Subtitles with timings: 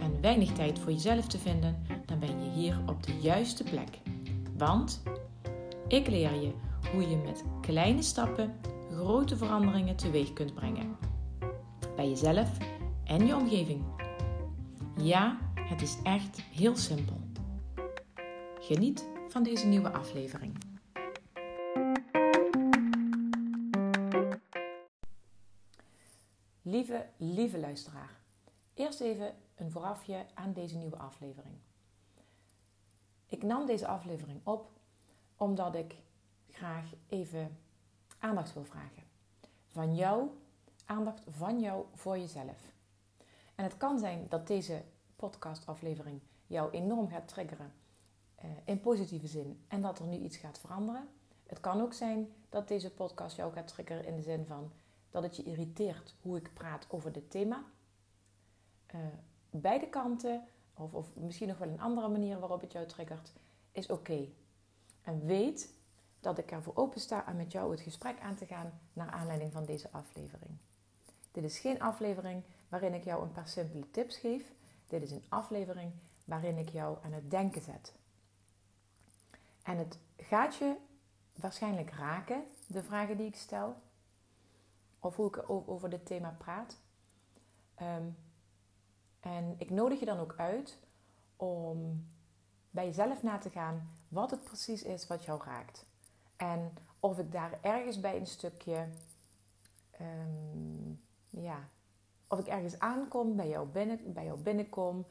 [0.00, 3.98] en weinig tijd voor jezelf te vinden, dan ben je hier op de juiste plek.
[4.56, 5.02] Want
[5.88, 6.52] ik leer je
[6.92, 8.54] hoe je met kleine stappen
[8.90, 10.96] grote veranderingen teweeg kunt brengen.
[11.96, 12.56] Bij jezelf
[13.04, 13.84] en je omgeving.
[14.96, 17.20] Ja, het is echt heel simpel.
[18.60, 20.58] Geniet van deze nieuwe aflevering.
[26.62, 28.20] Lieve, lieve luisteraar.
[28.74, 31.54] Eerst even een voorafje aan deze nieuwe aflevering.
[33.26, 34.70] Ik nam deze aflevering op
[35.36, 35.94] omdat ik
[36.50, 37.58] graag even
[38.18, 39.02] aandacht wil vragen.
[39.66, 40.28] Van jou,
[40.84, 42.72] aandacht van jou voor jezelf.
[43.54, 44.82] En het kan zijn dat deze
[45.16, 47.72] podcastaflevering jou enorm gaat triggeren
[48.44, 51.08] uh, in positieve zin en dat er nu iets gaat veranderen.
[51.46, 54.72] Het kan ook zijn dat deze podcast jou gaat triggeren in de zin van
[55.10, 57.64] dat het je irriteert hoe ik praat over dit thema.
[58.94, 59.00] Uh,
[59.50, 63.32] beide kanten, of, of, misschien nog wel een andere manier waarop het jou triggert,
[63.72, 64.28] is oké.
[65.02, 65.74] En weet
[66.20, 69.52] dat ik ervoor open sta om met jou het gesprek aan te gaan naar aanleiding
[69.52, 70.52] van deze aflevering.
[71.32, 74.52] Dit is geen aflevering waarin ik jou een paar simpele tips geef.
[74.86, 75.92] Dit is een aflevering
[76.24, 77.94] waarin ik jou aan het denken zet.
[79.62, 80.76] En het gaat je
[81.34, 83.76] waarschijnlijk raken, de vragen die ik stel,
[84.98, 86.78] of hoe ik over dit thema praat.
[87.82, 88.16] Um,
[89.28, 90.78] en ik nodig je dan ook uit
[91.36, 92.06] om
[92.70, 95.86] bij jezelf na te gaan wat het precies is wat jou raakt.
[96.36, 98.88] En of ik daar ergens bij een stukje,
[100.00, 101.68] um, ja,
[102.28, 105.06] of ik ergens aankom, bij jou, binnen, bij jou binnenkom,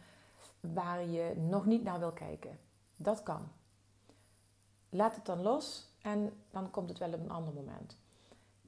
[0.60, 2.60] waar je nog niet naar wil kijken.
[2.96, 3.48] Dat kan.
[4.90, 7.98] Laat het dan los en dan komt het wel op een ander moment.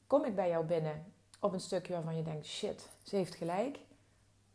[0.08, 3.80] Kom ik bij jou binnen op een stukje waarvan je denkt: shit, ze heeft gelijk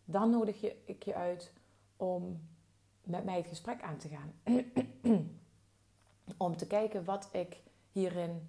[0.05, 1.53] dan nodig je, ik je uit
[1.97, 2.49] om
[3.03, 4.33] met mij het gesprek aan te gaan.
[6.37, 8.49] om te kijken wat ik hierin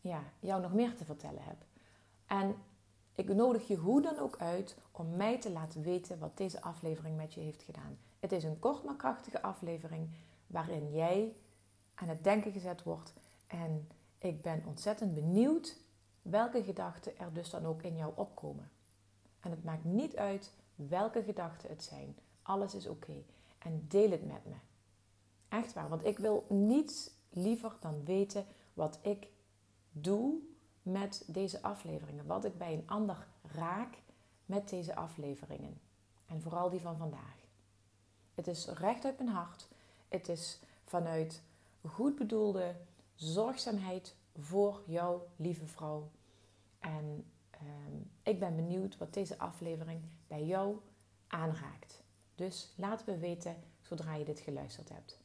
[0.00, 1.56] ja, jou nog meer te vertellen heb.
[2.26, 2.54] En
[3.14, 7.16] ik nodig je hoe dan ook uit om mij te laten weten wat deze aflevering
[7.16, 7.98] met je heeft gedaan.
[8.20, 10.10] Het is een kort maar krachtige aflevering
[10.46, 11.36] waarin jij
[11.94, 13.12] aan het denken gezet wordt.
[13.46, 13.88] En
[14.18, 15.76] ik ben ontzettend benieuwd
[16.22, 18.70] welke gedachten er dus dan ook in jou opkomen.
[19.40, 22.16] En het maakt niet uit welke gedachten het zijn.
[22.42, 23.22] Alles is oké.
[23.58, 24.54] En deel het met me.
[25.48, 29.28] Echt waar, want ik wil niets liever dan weten wat ik
[29.92, 30.38] doe
[30.82, 32.26] met deze afleveringen.
[32.26, 33.98] Wat ik bij een ander raak
[34.46, 35.80] met deze afleveringen.
[36.26, 37.38] En vooral die van vandaag.
[38.34, 39.68] Het is recht uit mijn hart.
[40.08, 41.42] Het is vanuit
[41.86, 42.76] goed bedoelde
[43.14, 46.10] zorgzaamheid voor jouw lieve vrouw.
[46.78, 47.24] En
[47.60, 50.76] Ehm, ik ben benieuwd wat deze aflevering bij jou
[51.26, 52.02] aanraakt.
[52.34, 55.20] Dus laat me weten zodra je dit geluisterd hebt.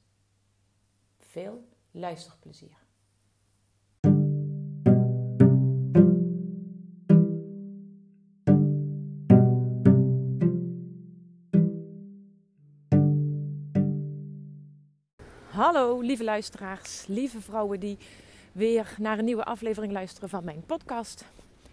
[1.18, 2.84] Veel luisterplezier.
[15.50, 17.97] Hallo lieve luisteraars, lieve vrouwen die
[18.52, 21.25] weer naar een nieuwe aflevering luisteren van mijn podcast.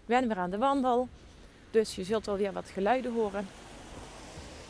[0.05, 1.07] Ben weer aan de wandel.
[1.71, 3.47] Dus je zult alweer wat geluiden horen.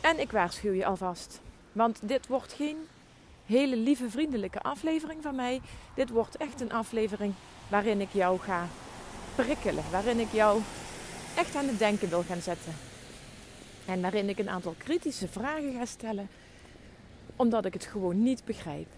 [0.00, 1.40] En ik waarschuw je alvast.
[1.72, 2.76] Want dit wordt geen
[3.46, 5.60] hele lieve, vriendelijke aflevering van mij.
[5.94, 7.34] Dit wordt echt een aflevering
[7.68, 8.68] waarin ik jou ga
[9.34, 9.84] prikkelen.
[9.90, 10.60] Waarin ik jou
[11.36, 12.72] echt aan het denken wil gaan zetten.
[13.86, 16.28] En waarin ik een aantal kritische vragen ga stellen.
[17.36, 18.88] Omdat ik het gewoon niet begrijp.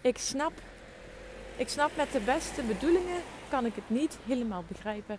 [0.00, 0.52] Ik snap,
[1.56, 5.18] ik snap met de beste bedoelingen kan ik het niet helemaal begrijpen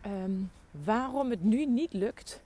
[0.00, 0.32] ehm,
[0.70, 2.40] waarom het nu niet lukt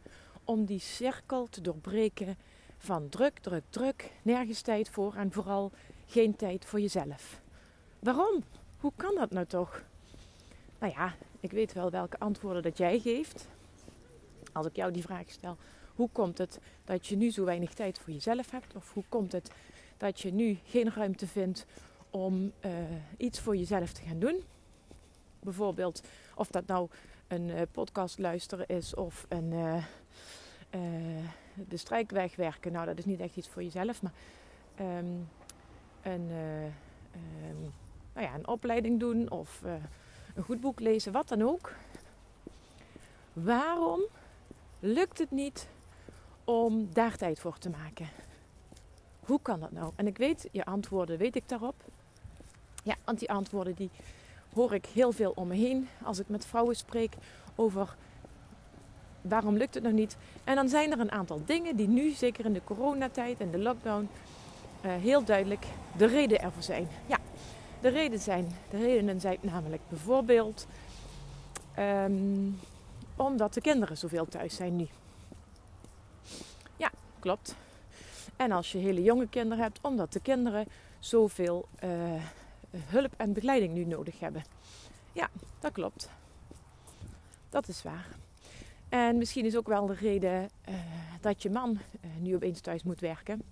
[0.45, 2.37] om die cirkel te doorbreken
[2.79, 5.71] van druk, druk, druk, nergens tijd voor en vooral
[6.07, 7.41] geen tijd voor jezelf.
[7.99, 8.43] Waarom?
[8.81, 9.83] Hoe kan dat nou toch?
[10.79, 13.49] Nou ja, ik weet wel welke antwoorden dat jij geeft.
[14.53, 15.57] Als ik jou die vraag stel,
[15.95, 18.77] hoe komt het dat je nu zo weinig tijd voor jezelf hebt?
[18.77, 19.51] Of hoe komt het
[19.97, 21.67] dat je nu geen ruimte vindt
[22.15, 22.73] om uh,
[23.17, 24.43] iets voor jezelf te gaan doen.
[25.41, 26.03] Bijvoorbeeld
[26.35, 26.89] of dat nou
[27.29, 29.85] een uh, podcast luisteren is of een, uh,
[31.69, 32.73] de strijk wegwerken.
[32.73, 34.13] Nou, dat is niet echt iets voor jezelf, maar
[34.75, 35.07] ehm,
[36.03, 36.71] een, uh,
[38.13, 39.63] nou ja, een opleiding doen of
[40.35, 41.73] een goed boek lezen, wat dan ook.
[43.33, 44.01] Waarom
[44.81, 45.69] lukt het niet
[46.45, 48.09] om daar tijd voor te maken?
[49.21, 49.93] Hoe kan dat nou?
[49.97, 51.75] En ik weet, je antwoorden weet ik daarop.
[52.85, 53.91] Ja, want die antwoorden die
[54.55, 57.15] hoor ik heel veel om me heen als ik met vrouwen spreek
[57.55, 57.97] over
[59.21, 60.17] waarom lukt het nog niet.
[60.45, 63.59] En dan zijn er een aantal dingen die nu, zeker in de coronatijd en de
[63.59, 64.09] lockdown,
[64.85, 65.67] uh, heel duidelijk
[65.97, 66.89] de reden ervoor zijn.
[67.07, 67.19] Ja,
[67.81, 70.67] de, reden zijn, de redenen zijn namelijk bijvoorbeeld
[71.79, 72.59] um,
[73.17, 74.89] omdat de kinderen zoveel thuis zijn nu.
[76.77, 77.55] Ja, klopt.
[78.37, 80.67] En als je hele jonge kinderen hebt, omdat de kinderen
[80.99, 81.91] zoveel uh,
[82.77, 84.45] hulp en begeleiding nu nodig hebben.
[85.13, 85.31] Ja,
[85.61, 86.11] dat klopt.
[87.49, 88.07] Dat is waar.
[88.89, 90.75] En misschien is ook wel de reden uh,
[91.21, 93.43] dat je man uh, nu opeens thuis moet werken.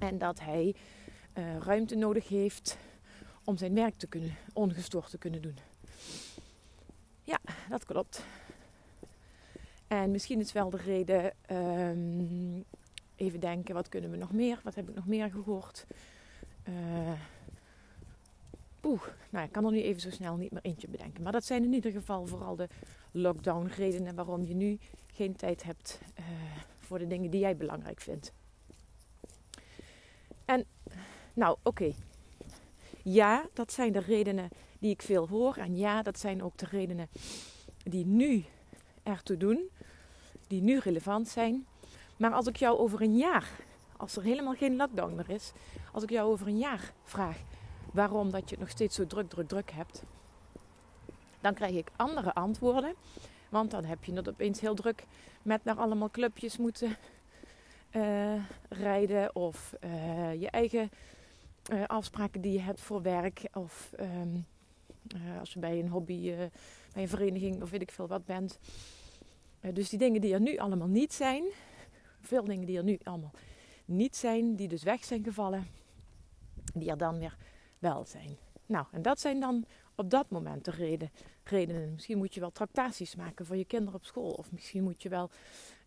[0.00, 0.74] En dat hij
[1.34, 2.78] uh, ruimte nodig heeft
[3.44, 5.56] om zijn werk te kunnen, ongestoord te kunnen doen.
[7.22, 7.38] Ja,
[7.68, 8.24] dat klopt.
[9.86, 12.64] En misschien is wel de reden, um,
[13.16, 14.60] even denken, wat kunnen we nog meer?
[14.62, 15.86] Wat heb ik nog meer gehoord?
[18.84, 21.22] Oeh, nou ik kan er nu even zo snel niet meer eentje bedenken.
[21.22, 22.68] Maar dat zijn in ieder geval vooral de
[23.12, 24.78] lockdown redenen waarom je nu
[25.12, 26.24] geen tijd hebt uh,
[26.80, 28.32] voor de dingen die jij belangrijk vindt.
[30.44, 30.64] En
[31.34, 31.92] nou, oké.
[33.02, 34.48] Ja, dat zijn de redenen
[34.78, 35.56] die ik veel hoor.
[35.56, 37.08] En ja, dat zijn ook de redenen
[37.82, 38.44] die nu
[39.02, 39.70] ertoe doen.
[40.46, 41.66] Die nu relevant zijn.
[42.16, 43.50] Maar als ik jou over een jaar,
[43.96, 45.52] als er helemaal geen lockdown meer is,
[45.92, 47.42] als ik jou over een jaar vraag
[47.92, 50.02] waarom dat je het nog steeds zo druk, druk, druk hebt,
[51.40, 52.94] dan krijg ik andere antwoorden.
[53.48, 55.06] Want dan heb je het opeens heel druk
[55.42, 56.96] met naar allemaal clubjes moeten
[57.92, 59.34] uh, rijden.
[59.34, 60.90] Of uh, je eigen
[61.72, 63.48] uh, afspraken die je hebt voor werk.
[63.52, 64.46] Of um,
[65.38, 66.34] als je bij een hobby,
[66.92, 68.58] bij een vereniging of weet ik veel wat bent.
[69.60, 71.44] dus die dingen die er nu allemaal niet zijn.
[72.20, 73.32] Veel dingen die er nu allemaal
[73.84, 74.56] niet zijn.
[74.56, 75.66] Die dus weg zijn gevallen.
[76.74, 77.36] Die er dan weer
[78.66, 81.10] Nou, en dat zijn dan op dat moment de reden,
[81.44, 81.92] redenen.
[81.92, 84.30] Misschien moet je wel tractaties maken voor je kinderen op school.
[84.30, 85.30] Of misschien moet je wel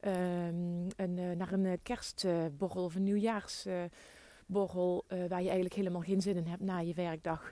[0.01, 5.06] um, een, uh, naar een kerstborrel of een nieuwjaarsborrel...
[5.07, 7.51] Uh, waar je eigenlijk helemaal geen zin in hebt na je werkdag.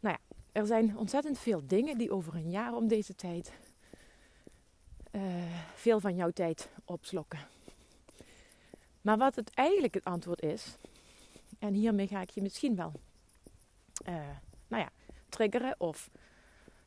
[0.00, 3.52] Nou ja, er zijn ontzettend veel dingen die over een jaar om deze tijd...
[5.74, 7.38] Veel van jouw tijd opslokken.
[9.00, 10.76] Maar wat het eigenlijk het antwoord is...
[11.58, 12.92] En hiermee ga ik je misschien wel
[14.08, 14.14] uh,
[14.68, 14.90] nou ja,
[15.28, 16.10] triggeren of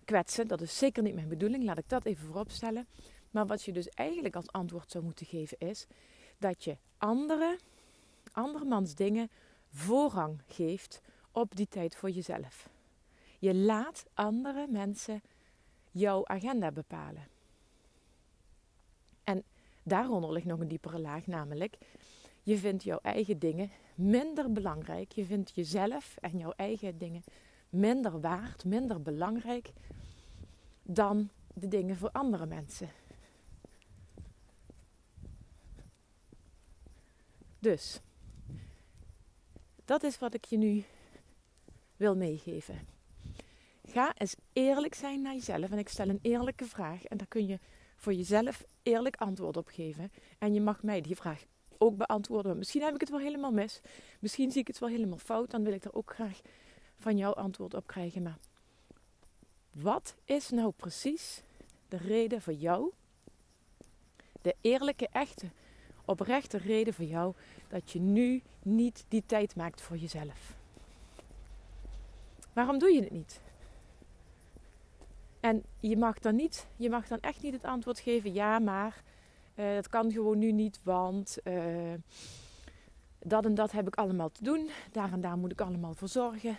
[0.05, 0.47] kwetsen.
[0.47, 2.87] Dat is zeker niet mijn bedoeling, laat ik dat even vooropstellen.
[3.31, 5.87] Maar wat je dus eigenlijk als antwoord zou moeten geven is
[6.37, 7.59] dat je andere,
[8.31, 9.29] andermans dingen
[9.69, 11.01] voorrang geeft
[11.31, 12.69] op die tijd voor jezelf.
[13.39, 15.21] Je laat andere mensen
[15.91, 17.27] jouw agenda bepalen.
[19.23, 19.43] En
[19.83, 21.77] daaronder ligt nog een diepere laag, namelijk
[22.43, 25.11] je vindt jouw eigen dingen minder belangrijk.
[25.11, 27.23] Je vindt jezelf en jouw eigen dingen
[27.69, 29.71] minder waard, minder belangrijk
[30.83, 32.89] dan de dingen voor andere mensen.
[37.59, 37.99] Dus,
[39.85, 40.83] dat is wat ik je nu
[41.95, 42.79] wil meegeven.
[43.85, 45.71] Ga eens eerlijk zijn naar jezelf.
[45.71, 47.03] En ik stel een eerlijke vraag.
[47.05, 47.59] En daar kun je
[47.95, 50.11] voor jezelf eerlijk antwoord op geven.
[50.37, 51.45] En je mag mij die vraag
[51.81, 52.57] ook beantwoorden.
[52.57, 53.81] Misschien heb ik het wel helemaal mis.
[54.19, 55.51] Misschien zie ik het wel helemaal fout.
[55.51, 56.41] Dan wil ik er ook graag
[56.97, 58.21] van jou antwoord op krijgen.
[58.21, 58.37] Maar
[59.71, 61.43] wat is nou precies
[61.87, 62.91] de reden voor jou?
[64.41, 65.49] De eerlijke, echte,
[66.05, 67.33] oprechte reden voor jou
[67.67, 70.55] dat je nu niet die tijd maakt voor jezelf.
[72.53, 73.41] Waarom doe je het niet?
[75.39, 79.03] En je mag dan niet, je mag dan echt niet het antwoord geven, ja, maar
[79.55, 81.93] uh, dat kan gewoon nu niet, want uh,
[83.19, 84.69] dat en dat heb ik allemaal te doen.
[84.91, 86.57] Daar en daar moet ik allemaal voor zorgen.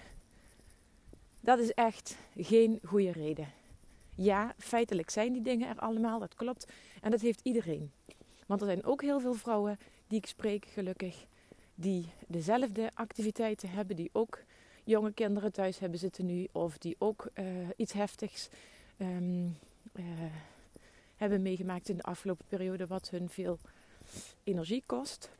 [1.41, 3.49] Dat is echt geen goede reden.
[4.15, 6.67] Ja, feitelijk zijn die dingen er allemaal, dat klopt.
[7.01, 7.91] En dat heeft iedereen.
[8.47, 11.27] Want er zijn ook heel veel vrouwen die ik spreek, gelukkig,
[11.75, 14.43] die dezelfde activiteiten hebben, die ook
[14.85, 17.45] jonge kinderen thuis hebben zitten nu, of die ook uh,
[17.77, 18.49] iets heftigs
[18.97, 19.07] uh,
[21.23, 23.59] hebben meegemaakt in de afgelopen periode, wat hun veel
[24.45, 25.31] energie kost.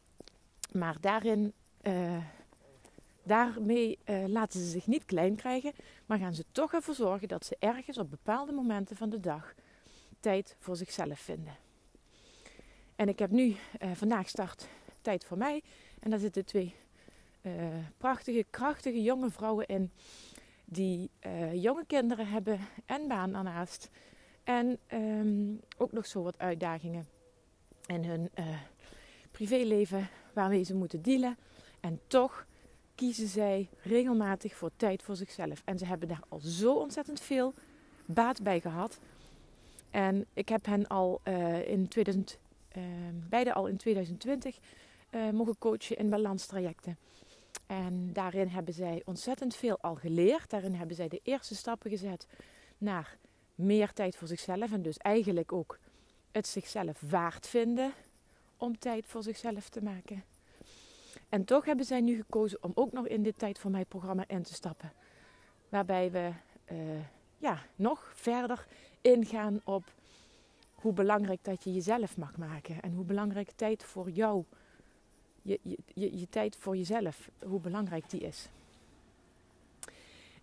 [0.73, 2.25] Maar daarin, uh,
[3.23, 5.73] daarmee uh, laten ze zich niet klein krijgen,
[6.07, 9.55] maar gaan ze toch ervoor zorgen dat ze ergens op bepaalde momenten van de dag
[10.21, 11.57] tijd voor zichzelf vinden.
[12.97, 14.69] En ik heb nu uh, vandaag start
[15.01, 15.63] tijd voor mij.
[15.99, 16.75] En daar zitten twee
[17.97, 19.91] prachtige, krachtige jonge vrouwen in.
[20.65, 21.11] Die
[21.53, 23.91] jonge kinderen hebben en baan daarnaast.
[24.45, 27.07] En um, ook nog zo wat uitdagingen
[27.87, 28.31] in hun
[29.31, 31.37] privéleven waarmee ze moeten dealen.
[31.81, 32.47] En toch
[32.95, 35.63] kiezen zij regelmatig voor tijd voor zichzelf.
[35.65, 37.55] En ze hebben daar al zo ontzettend veel
[38.07, 38.99] baat bij gehad.
[39.91, 42.39] En ik heb hen al uh, in 2000,
[42.77, 42.83] uh,
[43.29, 44.59] beide al in 2020
[45.11, 46.99] uh, mogen coachen in balanstrajecten.
[47.67, 50.51] En daarin hebben zij ontzettend veel al geleerd.
[50.51, 52.27] Daarin hebben zij de eerste stappen gezet
[52.79, 53.17] naar
[53.63, 54.73] meer tijd voor zichzelf.
[54.73, 55.79] En dus eigenlijk ook
[56.31, 57.93] het zichzelf waard vinden
[58.57, 60.25] om tijd voor zichzelf te maken.
[61.29, 64.25] En toch hebben zij nu gekozen om ook nog in dit Tijd voor Mij programma
[64.27, 64.93] in te stappen.
[65.69, 66.31] Waarbij we
[66.73, 66.79] uh,
[67.39, 68.67] ja, nog verder
[69.01, 69.85] ingaan op
[70.75, 72.83] hoe belangrijk dat je jezelf mag maken.
[72.83, 74.45] En hoe belangrijk tijd voor jou,
[75.43, 78.49] je, je, je, tijd voor jezelf, hoe belangrijk die is.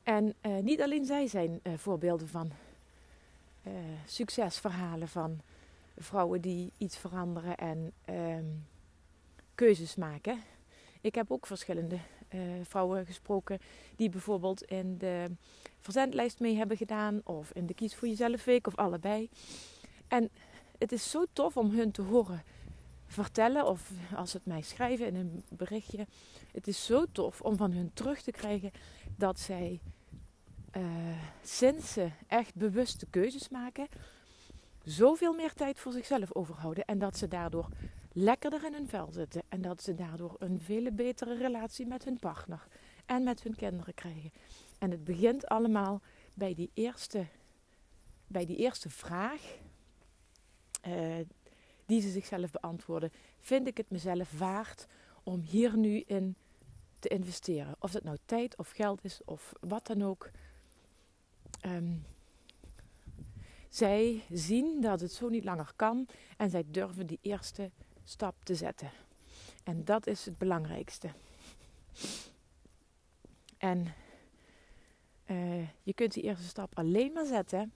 [0.04, 2.52] En uh, niet alleen zij zijn uh, voorbeelden van
[4.06, 5.42] succesverhalen van
[5.98, 8.46] vrouwen die iets veranderen en ehm,
[9.56, 10.39] keuzes maken.
[11.01, 12.00] Ik heb ook verschillende
[12.36, 13.60] uh, vrouwen gesproken
[13.96, 15.32] die bijvoorbeeld in de
[15.80, 19.30] verzendlijst mee hebben gedaan, of in de Kies voor Jezelf Week, of allebei.
[20.08, 20.30] En
[20.78, 22.44] het is zo tof om hun te horen
[23.06, 26.08] vertellen, of als ze het mij schrijven in een berichtje.
[26.51, 28.72] Het is zo tof om van hun terug te krijgen
[29.18, 29.80] dat zij
[30.78, 30.84] uh,
[31.44, 33.88] sinds ze echt bewuste keuzes maken,
[34.84, 36.86] zoveel meer tijd voor zichzelf overhouden.
[36.86, 37.70] En dat ze daardoor
[38.14, 39.42] lekkerder in hun vel zitten.
[39.50, 42.68] En dat ze daardoor een veel betere relatie met hun partner
[43.06, 44.32] en met hun kinderen krijgen.
[44.78, 46.02] En het begint allemaal
[46.34, 47.26] bij die eerste,
[48.28, 49.42] bij die eerste vraag
[50.88, 51.16] uh,
[51.86, 53.12] die ze zichzelf beantwoorden.
[53.38, 54.86] Vind ik het mezelf waard
[55.24, 56.36] om hier nu in
[57.00, 57.76] te investeren?
[57.80, 60.30] Of het nou tijd of geld is of wat dan ook.
[61.66, 62.06] Um,
[63.70, 67.72] zij zien dat het zo niet langer kan en zij durven die eerste
[68.04, 68.92] stap te zetten.
[69.63, 71.10] En dat is het belangrijkste.
[73.58, 73.94] En
[75.25, 77.74] uh, je kunt die eerste stap alleen maar zetten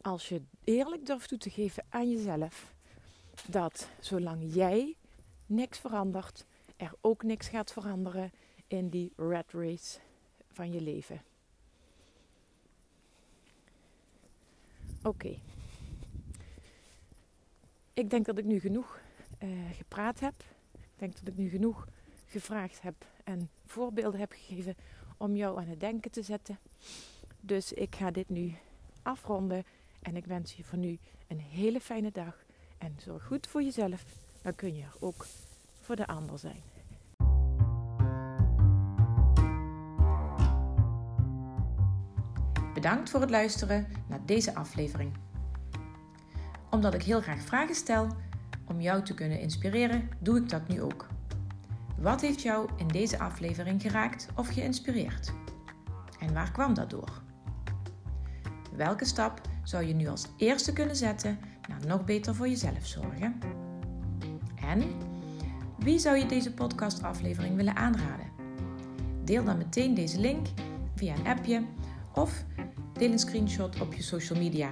[0.00, 2.74] als je eerlijk durft toe te geven aan jezelf
[3.48, 4.96] dat zolang jij
[5.46, 6.44] niks verandert,
[6.76, 8.32] er ook niks gaat veranderen
[8.66, 9.98] in die red race
[10.52, 11.22] van je leven.
[15.06, 15.38] Oké.
[17.92, 19.00] Ik denk dat ik nu genoeg
[19.42, 20.34] uh, gepraat heb.
[20.72, 21.88] Ik denk dat ik nu genoeg
[22.26, 22.94] gevraagd heb
[23.24, 24.74] en voorbeelden heb gegeven
[25.16, 26.58] om jou aan het denken te zetten.
[27.40, 28.54] Dus ik ga dit nu
[29.02, 29.64] afronden
[30.02, 32.44] en ik wens je voor nu een hele fijne dag.
[32.78, 34.04] En zorg goed voor jezelf,
[34.42, 35.26] dan kun je er ook
[35.80, 36.62] voor de ander zijn.
[42.86, 45.12] Bedankt voor het luisteren naar deze aflevering.
[46.70, 48.08] Omdat ik heel graag vragen stel
[48.64, 51.06] om jou te kunnen inspireren, doe ik dat nu ook.
[51.98, 55.32] Wat heeft jou in deze aflevering geraakt of geïnspireerd?
[56.18, 57.22] En waar kwam dat door?
[58.76, 61.38] Welke stap zou je nu als eerste kunnen zetten
[61.68, 63.40] naar nog beter voor jezelf zorgen?
[64.60, 64.82] En
[65.78, 68.26] wie zou je deze podcastaflevering willen aanraden?
[69.24, 70.46] Deel dan meteen deze link
[70.94, 71.62] via een appje
[72.14, 72.44] of
[72.98, 74.70] deel een screenshot op je social media.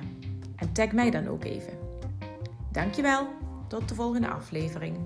[0.56, 1.78] En tag mij dan ook even.
[2.72, 3.28] Dankjewel,
[3.68, 4.96] tot de volgende aflevering.